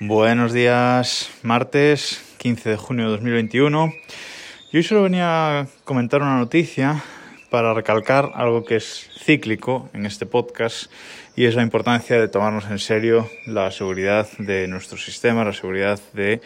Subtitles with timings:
[0.00, 3.92] Buenos días, martes 15 de junio de 2021.
[4.70, 7.02] Y hoy solo venía a comentar una noticia
[7.50, 10.88] para recalcar algo que es cíclico en este podcast
[11.34, 15.98] y es la importancia de tomarnos en serio la seguridad de nuestro sistema, la seguridad
[16.12, 16.42] de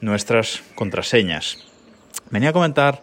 [0.00, 1.66] nuestras contraseñas.
[2.30, 3.02] Venía a comentar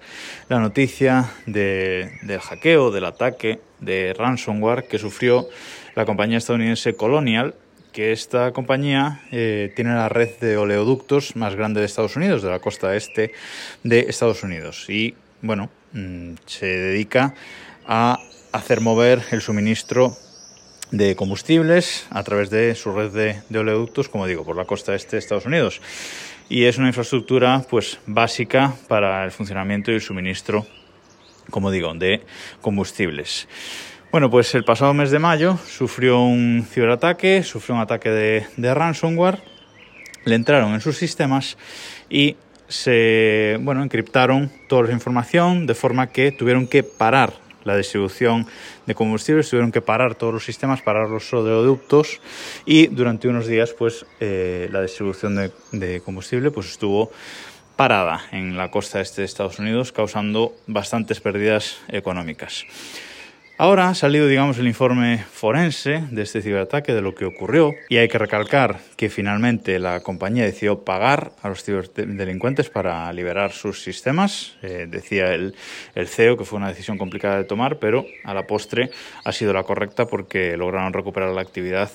[0.49, 5.47] la noticia de, del hackeo, del ataque de ransomware que sufrió
[5.93, 7.53] la compañía estadounidense Colonial
[7.93, 12.49] que esta compañía eh, tiene la red de oleoductos más grande de Estados Unidos, de
[12.49, 13.31] la costa este
[13.83, 14.89] de Estados Unidos.
[14.89, 17.35] Y bueno, mm, se dedica
[17.85, 18.19] a
[18.51, 20.17] hacer mover el suministro
[20.91, 24.95] de combustibles a través de su red de, de, oleoductos, como digo, por la costa
[24.95, 25.79] este de Estados Unidos.
[26.49, 30.65] Y es una infraestructura pues básica para el funcionamiento y el suministro,
[31.51, 32.21] como digo, de
[32.61, 33.47] combustibles.
[34.13, 39.39] Bueno, pues el pasado mes de mayo sufrió un ciberataque, sufrió un ataque de, ransomware,
[40.25, 41.57] le entraron en sus sistemas
[42.11, 42.35] y
[42.67, 48.45] se bueno, encriptaron toda la información de forma que tuvieron que parar la distribución
[48.85, 52.21] de combustibles, tuvieron que parar todos los sistemas, parar los oleoductos
[52.67, 57.11] y durante unos días pues eh, la distribución de, de combustible pues estuvo
[57.75, 62.63] parada en la costa este de Estados Unidos causando bastantes pérdidas económicas.
[63.63, 67.95] Ahora ha salido, digamos, el informe forense de este ciberataque, de lo que ocurrió, y
[67.95, 73.81] hay que recalcar que finalmente la compañía decidió pagar a los ciberdelincuentes para liberar sus
[73.81, 74.57] sistemas.
[74.63, 75.55] Eh, decía el,
[75.95, 78.89] CEO que fue una decisión complicada de tomar, pero a la postre
[79.23, 81.89] ha sido la correcta porque lograron recuperar la actividad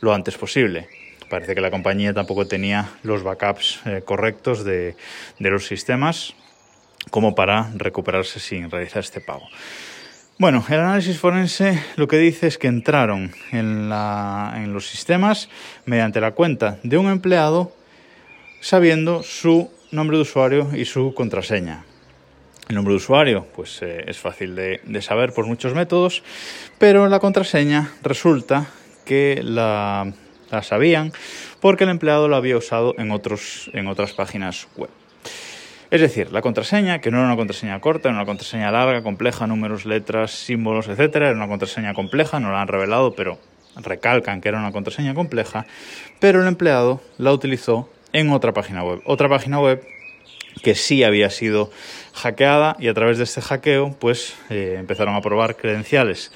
[0.00, 0.88] lo antes posible
[1.28, 4.96] parece que la compañía tampoco tenía los backups eh, correctos de,
[5.38, 6.34] de, los sistemas
[7.10, 9.46] como para recuperarse sin realizar este pago.
[10.40, 13.90] Bueno, el análisis forense lo que dice es que entraron en,
[14.72, 15.50] los sistemas
[15.84, 17.72] mediante la cuenta de un empleado
[18.62, 21.84] sabiendo su nombre de usuario y su contraseña.
[22.70, 26.22] El nombre de usuario, pues eh, es fácil de, saber por muchos métodos,
[26.78, 28.70] pero la contraseña resulta
[29.04, 30.10] que la,
[30.62, 31.12] sabían
[31.60, 34.88] porque el empleado la había usado en otras páginas web.
[35.90, 39.48] Es decir, la contraseña, que no era una contraseña corta, era una contraseña larga, compleja,
[39.48, 41.16] números, letras, símbolos, etc.
[41.16, 43.38] Era una contraseña compleja, no la han revelado, pero
[43.76, 45.66] recalcan que era una contraseña compleja,
[46.20, 49.00] pero el empleado la utilizó en otra página web.
[49.04, 49.82] Otra página web
[50.62, 51.70] que sí había sido
[52.12, 56.32] hackeada y a través de este hackeo pues eh, empezaron a probar credenciales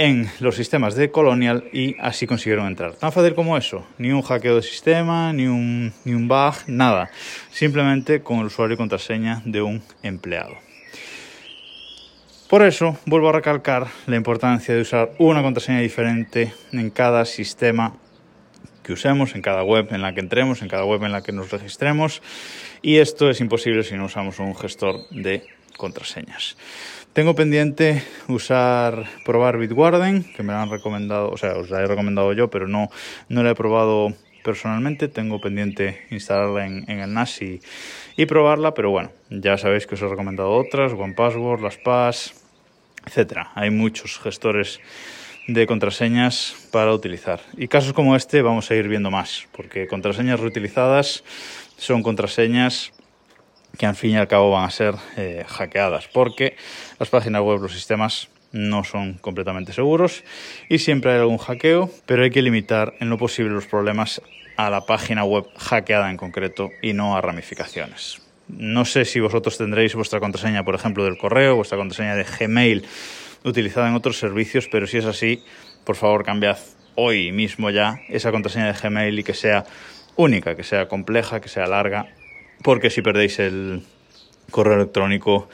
[0.00, 2.94] en los sistemas de Colonial y así consiguieron entrar.
[2.94, 7.10] Tan fácil como eso, ni un hackeo de sistema, ni un, ni un bug, nada.
[7.50, 10.56] Simplemente con el usuario y contraseña de un empleado.
[12.48, 17.94] Por eso vuelvo a recalcar la importancia de usar una contraseña diferente en cada sistema
[18.82, 21.32] que usemos, en cada web en la que entremos, en cada web en la que
[21.32, 22.22] nos registremos.
[22.80, 25.44] Y esto es imposible si no usamos un gestor de
[25.76, 26.56] contraseñas.
[27.12, 31.86] Tengo pendiente usar, probar Bitwarden, que me la han recomendado, o sea, os la he
[31.86, 32.88] recomendado yo, pero no,
[33.28, 34.14] no la he probado
[34.44, 35.08] personalmente.
[35.08, 37.60] Tengo pendiente instalarla en, en el NAS y,
[38.16, 42.34] y, probarla, pero bueno, ya sabéis que os he recomendado otras, OnePassword, LastPass,
[43.06, 43.50] etcétera.
[43.54, 44.80] Hay muchos gestores
[45.48, 47.40] de contraseñas para utilizar.
[47.56, 51.24] Y casos como este vamos a ir viendo más, porque contraseñas reutilizadas
[51.76, 52.92] son contraseñas
[53.78, 56.56] que al fin y al cabo van a ser eh, hackeadas, porque
[56.98, 60.24] las páginas web, los sistemas no son completamente seguros
[60.68, 64.20] y siempre hay algún hackeo, pero hay que limitar en lo posible los problemas
[64.56, 68.20] a la página web hackeada en concreto y no a ramificaciones.
[68.48, 72.84] No sé si vosotros tendréis vuestra contraseña, por ejemplo, del correo, vuestra contraseña de Gmail
[73.44, 75.42] utilizada en otros servicios, pero si es así,
[75.84, 76.58] por favor cambiad
[76.96, 79.64] hoy mismo ya esa contraseña de Gmail y que sea
[80.16, 82.08] única, que sea compleja, que sea larga
[82.62, 83.82] porque si perdéis el
[84.50, 85.48] correo electrónico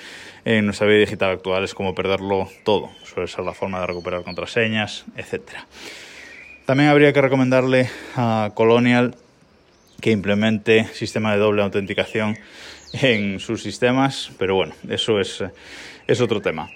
[0.44, 2.90] en nuestra vida digital actual es como perderlo todo.
[3.04, 5.42] Suele ser la forma de recuperar contraseñas, etc.
[6.64, 9.16] También habría que recomendarle a Colonial
[10.00, 12.38] que implemente sistema de doble autenticación
[12.92, 15.42] en sus sistemas, pero bueno, eso es,
[16.06, 16.68] es otro tema.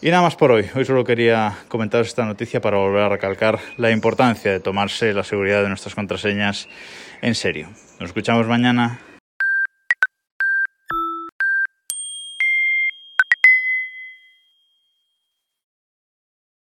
[0.00, 0.66] Y nada más por hoy.
[0.74, 5.24] Hoy solo quería comentaros esta noticia para volver a recalcar la importancia de tomarse la
[5.24, 6.68] seguridad de nuestras contraseñas
[7.20, 7.68] en serio.
[7.98, 9.00] Nos escuchamos mañana.